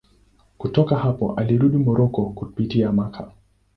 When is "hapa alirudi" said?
0.95-1.77